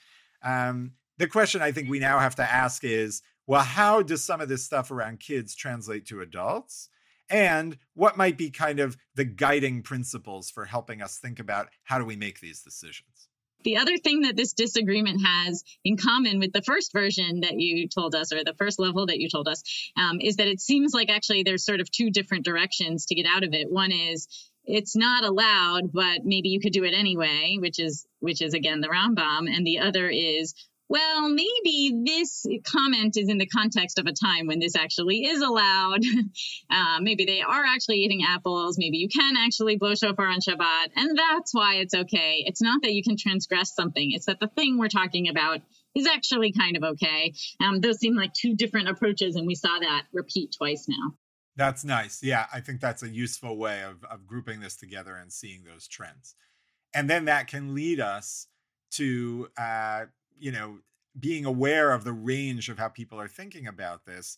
[0.43, 4.41] Um, the question I think we now have to ask is well, how does some
[4.41, 6.89] of this stuff around kids translate to adults?
[7.29, 11.99] And what might be kind of the guiding principles for helping us think about how
[11.99, 13.29] do we make these decisions?
[13.65, 17.89] The other thing that this disagreement has in common with the first version that you
[17.89, 19.63] told us, or the first level that you told us,
[19.97, 23.27] um, is that it seems like actually there's sort of two different directions to get
[23.27, 23.69] out of it.
[23.69, 24.29] One is
[24.65, 28.81] it's not allowed, but maybe you could do it anyway, which is which is again
[28.81, 30.55] the Rambam, and the other is
[30.89, 35.43] well, maybe this comment is in the context of a time when this actually is
[35.43, 36.01] allowed.
[36.71, 38.77] uh, maybe they are actually eating apples.
[38.79, 42.45] Maybe you can actually blow shofar on Shabbat, and that's why it's okay.
[42.47, 45.61] It's not that you can transgress something; it's that the thing we're talking about
[45.95, 47.35] is actually kind of okay.
[47.61, 51.15] Um, those seem like two different approaches, and we saw that repeat twice now.
[51.57, 52.23] That's nice.
[52.23, 55.89] Yeah, I think that's a useful way of, of grouping this together and seeing those
[55.89, 56.35] trends.
[56.95, 58.47] and then that can lead us
[58.93, 60.05] to uh,
[60.39, 60.79] you know
[61.19, 64.37] being aware of the range of how people are thinking about this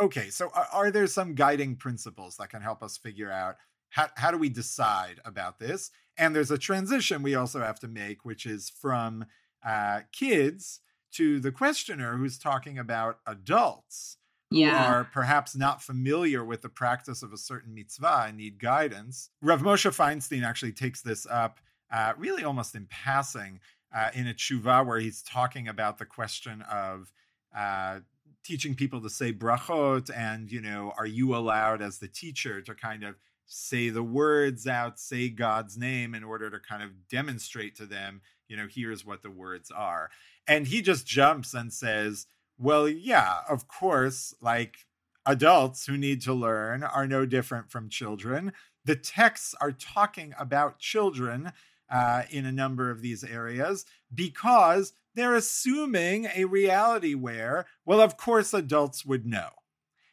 [0.00, 3.56] okay so are, are, there some guiding principles that can help us figure out
[3.90, 7.88] how, how do we decide about this and there's a transition we also have to
[7.88, 9.24] make which is from
[9.66, 10.80] uh, kids
[11.12, 14.18] to the questioner who's talking about adults
[14.50, 14.86] yeah.
[14.86, 19.30] who are perhaps not familiar with the practice of a certain mitzvah and need guidance.
[19.42, 21.60] Rav Moshe Feinstein actually takes this up
[21.92, 23.60] uh, really almost in passing
[23.94, 27.12] uh, in a tshuva where he's talking about the question of
[27.56, 28.00] uh,
[28.44, 32.74] teaching people to say brachot and, you know, are you allowed as the teacher to
[32.74, 37.74] kind of say the words out, say God's name in order to kind of demonstrate
[37.76, 40.10] to them, you know, here's what the words are.
[40.46, 42.26] And he just jumps and says,
[42.58, 44.86] well, yeah, of course, like
[45.24, 48.52] adults who need to learn are no different from children.
[48.84, 51.52] The texts are talking about children
[51.90, 58.16] uh, in a number of these areas because they're assuming a reality where, well, of
[58.16, 59.48] course, adults would know.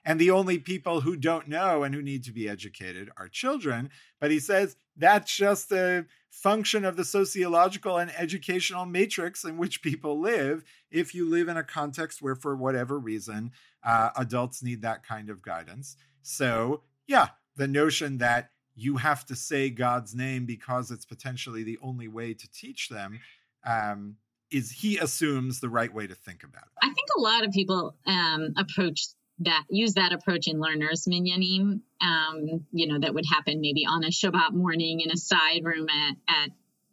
[0.05, 3.89] And the only people who don't know and who need to be educated are children.
[4.21, 9.81] But he says that's just a function of the sociological and educational matrix in which
[9.81, 10.63] people live.
[10.91, 13.51] If you live in a context where, for whatever reason,
[13.83, 15.97] uh, adults need that kind of guidance.
[16.21, 21.77] So, yeah, the notion that you have to say God's name because it's potentially the
[21.81, 23.19] only way to teach them
[23.65, 24.17] um,
[24.51, 26.71] is he assumes the right way to think about it.
[26.81, 29.07] I think a lot of people um, approach
[29.39, 34.03] that use that approach in learners minyanim um, you know that would happen maybe on
[34.03, 36.49] a shabbat morning in a side room at at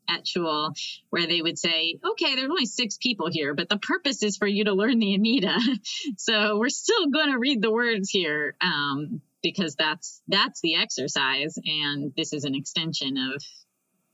[0.08, 0.72] at shul
[1.10, 4.48] where they would say okay there's only six people here but the purpose is for
[4.48, 5.56] you to learn the amida
[6.16, 11.54] so we're still going to read the words here um, because that's that's the exercise
[11.64, 13.42] and this is an extension of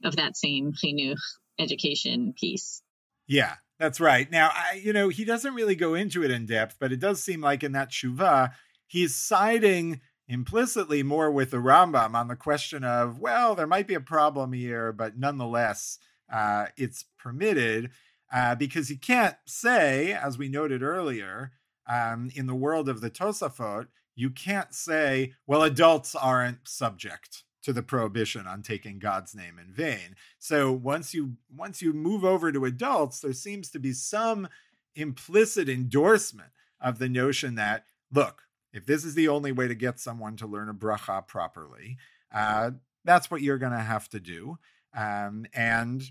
[0.05, 1.19] of that same chinuch
[1.59, 2.83] education piece
[3.27, 4.31] yeah that's right.
[4.31, 7.23] Now, I, you know, he doesn't really go into it in depth, but it does
[7.23, 8.51] seem like in that tshuva,
[8.87, 13.95] he's siding implicitly more with the Rambam on the question of, well, there might be
[13.95, 15.99] a problem here, but nonetheless,
[16.31, 17.91] uh, it's permitted
[18.33, 21.53] uh, because he can't say, as we noted earlier,
[21.89, 27.73] um, in the world of the Tosafot, you can't say, well, adults aren't subject to
[27.73, 30.17] the prohibition on taking God's name in vain.
[30.39, 34.49] So once you once you move over to adults, there seems to be some
[34.95, 40.01] implicit endorsement of the notion that look, if this is the only way to get
[40.01, 41.99] someone to learn a bracha properly,
[42.33, 42.71] uh,
[43.05, 44.59] that's what you're going to have to do.
[44.97, 46.03] Um, and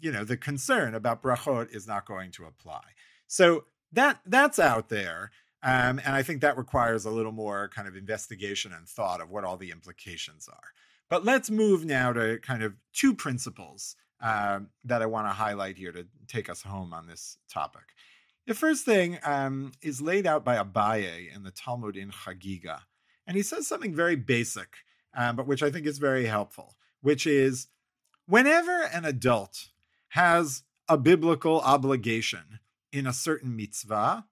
[0.00, 2.82] you know the concern about brachot is not going to apply.
[3.28, 5.30] So that that's out there.
[5.62, 9.30] Um, and I think that requires a little more kind of investigation and thought of
[9.30, 10.68] what all the implications are.
[11.08, 15.76] But let's move now to kind of two principles uh, that I want to highlight
[15.76, 17.94] here to take us home on this topic.
[18.46, 22.82] The first thing um, is laid out by Abaye in the Talmud in Chagiga.
[23.26, 24.68] And he says something very basic,
[25.16, 27.66] um, but which I think is very helpful, which is
[28.26, 29.70] whenever an adult
[30.10, 32.60] has a biblical obligation
[32.96, 34.24] in a certain mitzvah,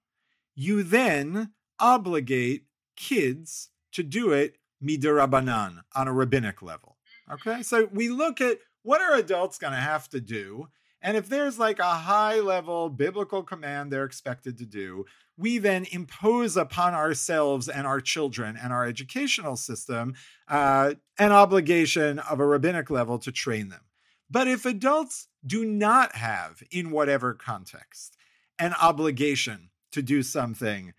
[0.55, 6.97] you then obligate kids to do it midirabanan on a rabbinic level.
[7.31, 10.67] Okay, so we look at what are adults going to have to do,
[11.01, 15.05] and if there's like a high level biblical command they're expected to do,
[15.37, 20.15] we then impose upon ourselves and our children and our educational system
[20.47, 23.81] uh, an obligation of a rabbinic level to train them.
[24.29, 28.17] But if adults do not have, in whatever context,
[28.59, 30.93] an obligation to do something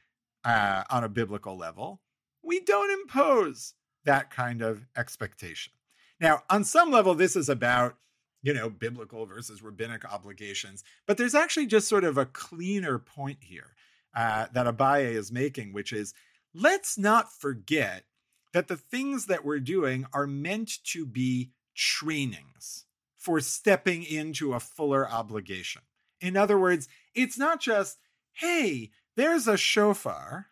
[0.45, 2.01] uh, on a biblical level,
[2.43, 5.73] we don't impose that kind of expectation.
[6.21, 7.97] Now, on some level, this is about,
[8.43, 13.39] you know, biblical versus rabbinic obligations, but there's actually just sort of a cleaner point
[13.41, 13.75] here
[14.15, 16.15] uh, that Abaye is making, which is
[16.55, 18.05] let's not forget
[18.53, 22.87] that the things that we're doing are meant to be trainings
[23.19, 25.83] for stepping into a fuller obligation.
[26.21, 27.99] In other words, it's not just,
[28.35, 30.47] hey, there's a shofar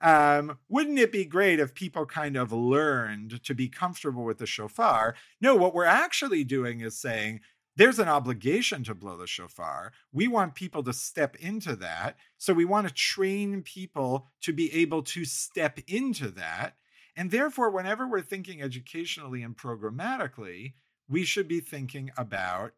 [0.00, 4.46] um, wouldn't it be great if people kind of learned to be comfortable with the
[4.46, 5.14] shofar?
[5.40, 7.40] No, what we're actually doing is saying,
[7.76, 9.92] there's an obligation to blow the shofar.
[10.12, 12.16] We want people to step into that.
[12.36, 16.74] So we want to train people to be able to step into that.
[17.16, 20.74] And therefore, whenever we're thinking educationally and programmatically,
[21.08, 22.72] we should be thinking about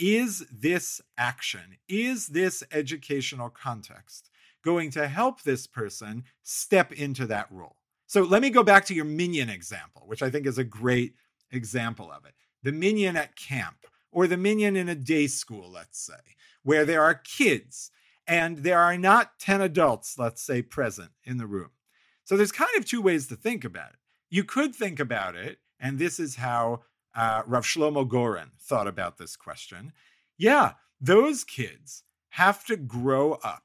[0.00, 4.30] is this action, is this educational context
[4.64, 7.76] going to help this person step into that role.
[8.06, 11.14] So let me go back to your minyan example, which I think is a great
[11.52, 12.34] example of it.
[12.62, 17.02] The minyan at camp, or the minyan in a day school, let's say, where there
[17.02, 17.90] are kids
[18.26, 21.70] and there are not 10 adults, let's say, present in the room.
[22.24, 23.98] So there's kind of two ways to think about it.
[24.28, 26.82] You could think about it, and this is how
[27.14, 29.92] uh, Rav Shlomo Goren thought about this question.
[30.36, 33.64] Yeah, those kids have to grow up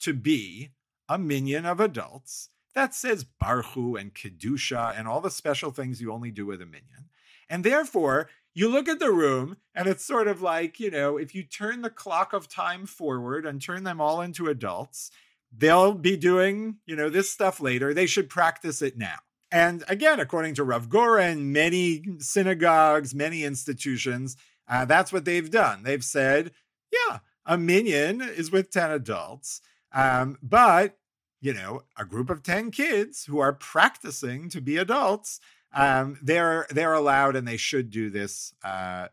[0.00, 0.70] to be
[1.08, 6.12] a minyan of adults that says Barhu and Kedusha and all the special things you
[6.12, 7.08] only do with a minyan.
[7.50, 11.34] And therefore, you look at the room and it's sort of like, you know, if
[11.34, 15.10] you turn the clock of time forward and turn them all into adults,
[15.56, 17.92] they'll be doing, you know, this stuff later.
[17.92, 19.16] They should practice it now.
[19.50, 24.36] And again, according to Rav Goren, many synagogues, many institutions,
[24.68, 25.82] uh, that's what they've done.
[25.82, 26.52] They've said,
[26.92, 30.98] yeah, a minyan is with 10 adults, um, but,
[31.40, 35.40] you know, a group of 10 kids who are practicing to be adults,
[35.72, 39.08] um, they're they're allowed and they should do this, uh,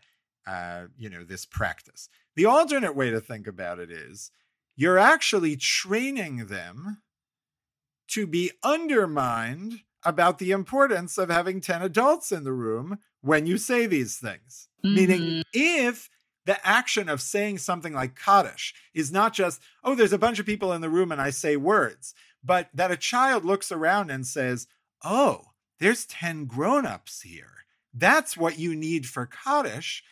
[0.48, 2.10] uh, you know, this practice.
[2.36, 4.32] The alternate way to think about it is
[4.76, 7.02] you're actually training them
[8.08, 13.58] to be undermined about the importance of having 10 adults in the room when you
[13.58, 14.70] say these things.
[14.86, 14.96] Mm-hmm.
[14.96, 16.10] Meaning, if
[16.46, 20.46] the action of saying something like Kaddish is not just, oh, there's a bunch of
[20.46, 24.28] people in the room and I say words, but that a child looks around and
[24.28, 24.68] says,
[25.04, 25.42] oh,
[25.80, 27.52] there's 10 grown-ups here.
[27.94, 30.04] That's what you need for Kaddish.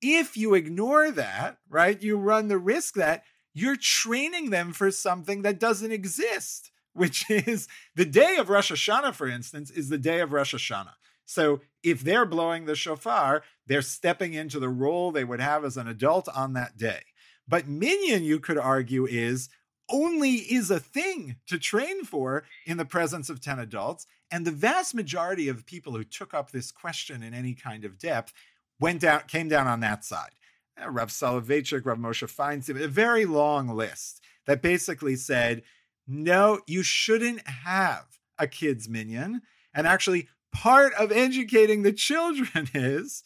[0.00, 5.42] If you ignore that, right, you run the risk that you're training them for something
[5.42, 6.70] that doesn't exist
[7.00, 10.92] which is the day of Rosh Hashanah, for instance, is the day of Rosh Hashanah.
[11.24, 15.78] So if they're blowing the shofar, they're stepping into the role they would have as
[15.78, 17.00] an adult on that day.
[17.48, 19.48] But minyan, you could argue, is
[19.88, 24.06] only is a thing to train for in the presence of 10 adults.
[24.30, 27.98] And the vast majority of people who took up this question in any kind of
[27.98, 28.34] depth
[28.78, 30.32] went down, came down on that side.
[30.80, 35.62] Uh, Rav Soloveitchik, Rav Moshe Feinstein, a very long list that basically said
[36.10, 38.04] no, you shouldn't have
[38.36, 39.42] a kids minyan.
[39.72, 43.22] And actually, part of educating the children is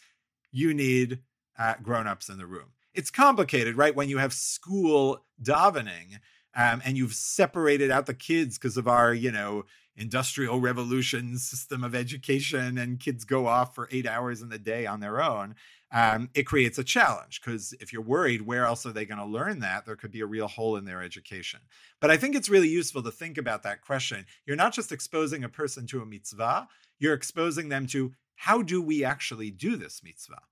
[0.53, 1.21] you need
[1.59, 2.73] uh, grown-ups in the room.
[2.93, 3.97] It's complicated, right?
[3.97, 6.19] When you have school davening
[6.55, 9.65] um, and you've separated out the kids because of our, you know,
[9.97, 14.85] industrial revolution system of education and kids go off for eight hours in the day
[14.87, 15.55] on their own
[15.93, 19.25] um, it creates a challenge because if you're worried where else are they going to
[19.25, 19.87] learn that?
[19.87, 21.61] There could be a real hole in their education.
[22.01, 24.27] But i think it's really useful to think about that question.
[24.47, 26.69] You're not just exposing a person to a mitzvah
[26.99, 30.43] you're exposing them to how do we actually do this mitzvah?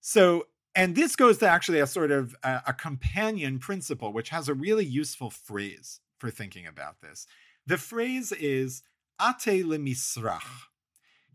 [0.00, 4.48] So and this goes to actually a sort of a, a companion principle which has
[4.48, 7.26] a really useful phrase for thinking about this.
[7.66, 8.82] The phrase is
[9.20, 10.42] ate le misrach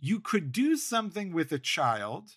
[0.02, 2.36] you could do something with a child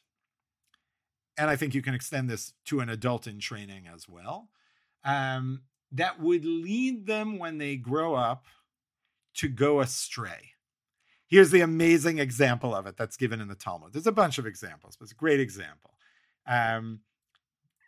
[1.36, 4.48] and I think you can extend this to an adult in training as well,
[5.04, 5.62] um,
[5.92, 8.46] that would lead them when they grow up
[9.34, 10.50] to go astray.
[11.26, 13.92] Here's the amazing example of it that's given in the Talmud.
[13.92, 15.92] There's a bunch of examples, but it's a great example.
[16.46, 17.00] Um,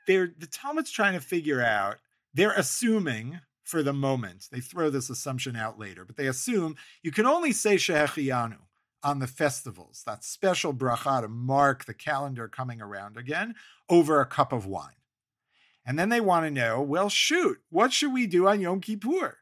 [0.07, 1.97] they're, the Talmud's trying to figure out,
[2.33, 7.11] they're assuming for the moment, they throw this assumption out later, but they assume you
[7.11, 8.59] can only say Shehechianu
[9.05, 13.55] on the festivals, that special bracha to mark the calendar coming around again,
[13.89, 14.95] over a cup of wine.
[15.87, 19.39] And then they want to know, well, shoot, what should we do on Yom Kippur?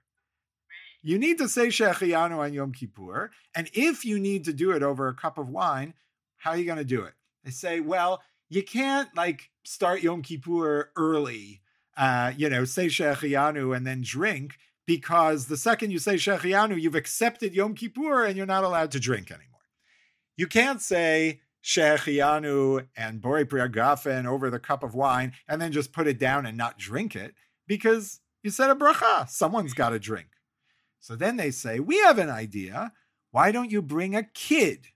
[1.01, 3.31] You need to say Shechianu on Yom Kippur.
[3.55, 5.95] And if you need to do it over a cup of wine,
[6.39, 7.15] how are you going to do it?
[7.45, 11.61] They say, well, you can't like start Yom Kippur early,
[11.97, 16.95] uh, you know, say Shechianu and then drink because the second you say Shechianu, you've
[16.95, 19.52] accepted Yom Kippur and you're not allowed to drink anymore.
[20.37, 25.93] You can't say Shechianu and Bori Priagafen over the cup of wine and then just
[25.93, 27.35] put it down and not drink it
[27.67, 29.29] because you said a bracha.
[29.29, 30.29] Someone's got to drink.
[31.01, 32.93] So then they say, We have an idea.
[33.31, 34.89] Why don't you bring a kid?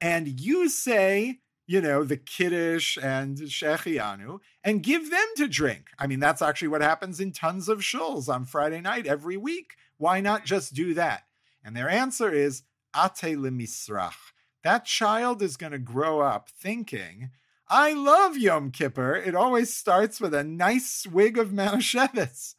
[0.00, 5.84] And you say, you know, the Kiddush and Shechianu and give them to drink.
[5.98, 9.74] I mean, that's actually what happens in tons of shuls on Friday night every week.
[9.96, 11.24] Why not just do that?
[11.62, 12.62] And their answer is
[12.96, 14.29] Ate lemisrach
[14.62, 17.30] that child is going to grow up thinking,
[17.68, 19.14] I love Yom Kippur.
[19.14, 22.54] It always starts with a nice swig of Manischewitz.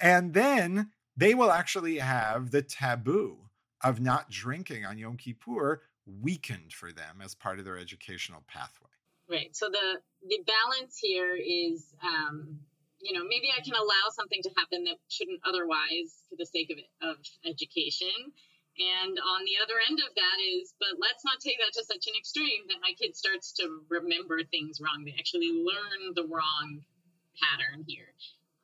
[0.00, 3.38] And then they will actually have the taboo
[3.82, 8.88] of not drinking on Yom Kippur weakened for them as part of their educational pathway.
[9.28, 9.54] Right.
[9.56, 12.58] So the the balance here is, um,
[13.00, 16.70] you know, maybe I can allow something to happen that shouldn't otherwise for the sake
[16.70, 18.32] of of education,
[18.74, 22.10] And on the other end of that is, but let's not take that to such
[22.10, 25.06] an extreme that my kid starts to remember things wrong.
[25.06, 26.82] They actually learn the wrong
[27.38, 28.10] pattern here.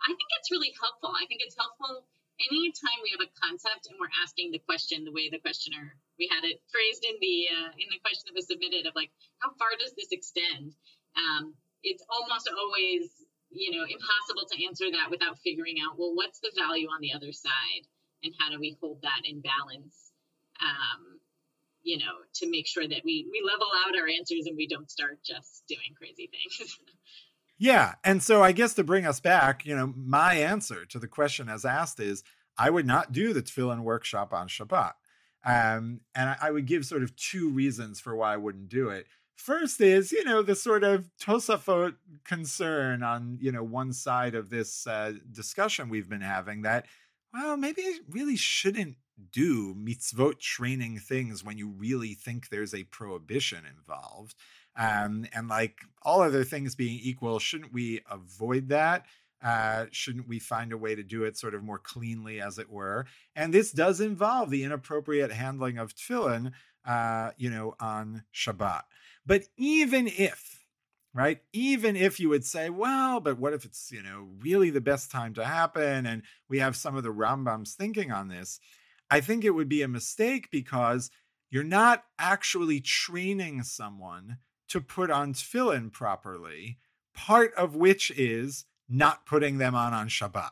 [0.03, 1.15] I think it's really helpful.
[1.15, 2.11] I think it's helpful
[2.49, 6.25] anytime we have a concept and we're asking the question the way the questioner we
[6.33, 9.13] had it phrased in the uh, in the question that was submitted of like
[9.45, 10.73] how far does this extend
[11.17, 11.53] um,
[11.85, 13.13] it's almost always
[13.53, 17.13] you know impossible to answer that without figuring out well what's the value on the
[17.13, 17.85] other side
[18.23, 20.13] and how do we hold that in balance
[20.61, 21.21] um,
[21.83, 24.91] you know to make sure that we we level out our answers and we don't
[24.91, 26.79] start just doing crazy things.
[27.63, 31.07] Yeah and so i guess to bring us back you know my answer to the
[31.07, 32.25] question as asked is
[32.57, 34.93] i would not do the tefillin workshop on shabbat.
[35.45, 38.89] Um, and I, I would give sort of two reasons for why i wouldn't do
[38.89, 39.07] it.
[39.37, 41.95] First is, you know, the sort of Tosafot
[42.25, 46.85] concern on, you know, one side of this uh, discussion we've been having that
[47.33, 48.97] well, maybe I really shouldn't
[49.33, 54.35] do mitzvot training things when you really think there's a prohibition involved.
[54.77, 59.07] Um, and like all other things being equal, shouldn't we avoid that?
[59.43, 62.71] Uh, shouldn't we find a way to do it sort of more cleanly, as it
[62.71, 63.07] were?
[63.35, 66.53] And this does involve the inappropriate handling of tefillin,
[66.87, 68.83] uh, you know, on Shabbat.
[69.25, 70.60] But even if
[71.13, 71.41] right?
[71.53, 75.11] Even if you would say, well, but what if it's, you know, really the best
[75.11, 76.07] time to happen?
[76.07, 78.61] And we have some of the Rambam's thinking on this.
[79.11, 81.11] I think it would be a mistake because
[81.51, 84.39] you're not actually training someone
[84.69, 86.79] to put on tefillin properly,
[87.13, 90.51] part of which is not putting them on on Shabbat.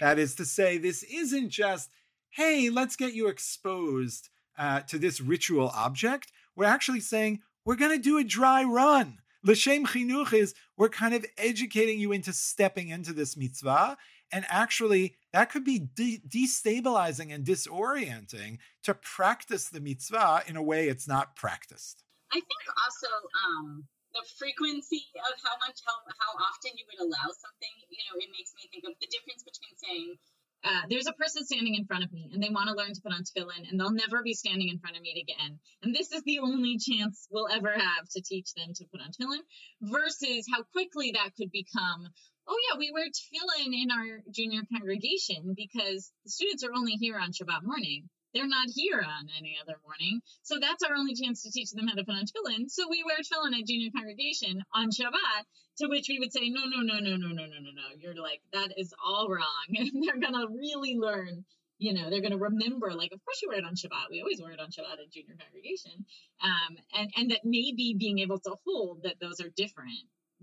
[0.00, 1.90] That is to say, this isn't just,
[2.30, 6.32] hey, let's get you exposed uh, to this ritual object.
[6.56, 11.14] We're actually saying, we're going to do a dry run L'shem chinuch is we're kind
[11.14, 13.96] of educating you into stepping into this mitzvah.
[14.32, 20.62] And actually, that could be de- destabilizing and disorienting to practice the mitzvah in a
[20.62, 22.02] way it's not practiced.
[22.32, 23.12] I think also
[23.46, 23.84] um,
[24.14, 28.30] the frequency of how much, how, how often you would allow something, you know, it
[28.32, 30.16] makes me think of the difference between saying,
[30.64, 33.00] uh, there's a person standing in front of me and they want to learn to
[33.02, 35.58] put on tefillin and they'll never be standing in front of me again.
[35.82, 39.10] And this is the only chance we'll ever have to teach them to put on
[39.12, 39.44] tefillin
[39.82, 42.08] versus how quickly that could become.
[42.48, 47.18] Oh yeah, we wear tefillin in our junior congregation because the students are only here
[47.18, 48.08] on Shabbat morning.
[48.34, 50.20] They're not here on any other morning.
[50.42, 52.68] So that's our only chance to teach them how to put on tefillin.
[52.68, 55.44] So we wear tefillin at junior congregation on Shabbat,
[55.78, 57.88] to which we would say, no, no, no, no, no, no, no, no, no.
[57.98, 59.66] You're like, that is all wrong.
[59.78, 61.44] And they're going to really learn
[61.78, 64.20] you know they're going to remember like of course you wear it on shabbat we
[64.20, 66.04] always wear it on shabbat at junior congregation
[66.42, 69.90] um, and and that maybe being able to hold that those are different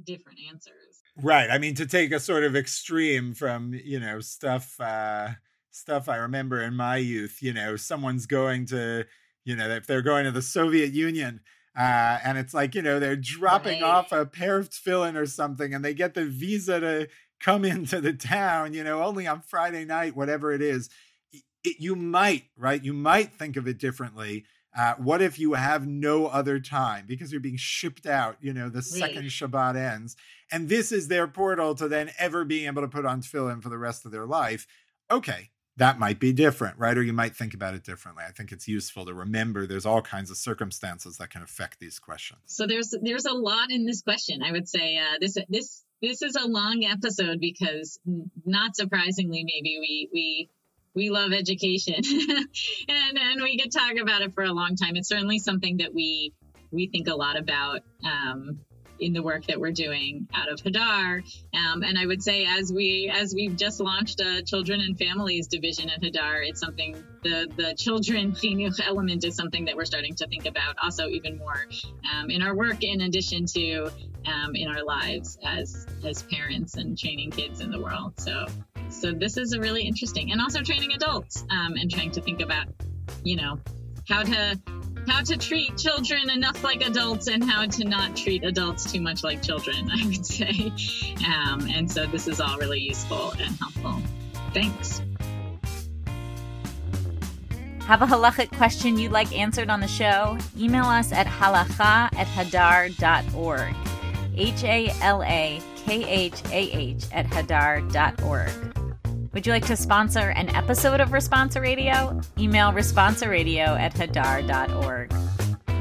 [0.03, 4.79] different answers right i mean to take a sort of extreme from you know stuff
[4.81, 5.29] uh
[5.71, 7.39] stuff I remember in my youth.
[7.41, 9.05] You know, someone's going to,
[9.43, 11.41] you know, if they're going to the Soviet Union,
[11.77, 13.89] uh, and it's like, you know, they're dropping right.
[13.89, 17.07] off a pair of tefillin or something, and they get the visa to
[17.39, 20.89] come into the town, you know, only on Friday night, whatever it is.
[21.63, 22.83] It, you might, right?
[22.83, 24.45] You might think of it differently.
[24.75, 28.69] Uh, what if you have no other time because you're being shipped out, you know,
[28.69, 30.15] the second Shabbat ends,
[30.49, 33.67] and this is their portal to then ever being able to put on tefillin for
[33.67, 34.65] the rest of their life?
[35.11, 35.49] Okay,
[35.81, 36.95] that might be different, right?
[36.95, 38.23] Or you might think about it differently.
[38.27, 41.97] I think it's useful to remember there's all kinds of circumstances that can affect these
[41.97, 42.41] questions.
[42.45, 44.43] So there's there's a lot in this question.
[44.43, 47.99] I would say uh, this this this is a long episode because
[48.45, 50.49] not surprisingly, maybe we we
[50.93, 51.95] we love education
[52.87, 54.95] and and we could talk about it for a long time.
[54.95, 56.31] It's certainly something that we
[56.69, 57.81] we think a lot about.
[58.05, 58.59] Um,
[59.01, 61.23] in the work that we're doing out of Hadar.
[61.53, 65.47] Um, and I would say as we as we've just launched a children and families
[65.47, 70.15] division at Hadar, it's something the the children chinuch element is something that we're starting
[70.15, 71.65] to think about also even more
[72.13, 73.89] um, in our work in addition to
[74.27, 78.13] um, in our lives as as parents and training kids in the world.
[78.19, 78.45] So
[78.89, 82.41] so this is a really interesting and also training adults um, and trying to think
[82.41, 82.67] about
[83.23, 83.59] you know
[84.07, 84.59] how to
[85.07, 89.23] how to treat children enough like adults and how to not treat adults too much
[89.23, 90.71] like children, I would say.
[91.25, 94.01] Um, and so this is all really useful and helpful.
[94.53, 95.01] Thanks.
[97.85, 100.37] Have a halachic question you'd like answered on the show?
[100.57, 103.75] Email us at halacha at hadar.org.
[104.37, 108.80] H A L A K H A H at hadar.org.
[109.33, 112.19] Would you like to sponsor an episode of Responsa Radio?
[112.37, 115.09] Email responsaradio at hadar.org.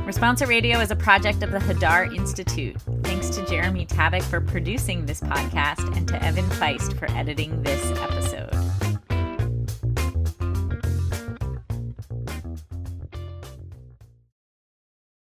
[0.06, 2.76] Responsa Radio is a project of the Hadar Institute.
[3.02, 7.84] Thanks to Jeremy Tabak for producing this podcast and to Evan Feist for editing this
[7.98, 8.59] episode.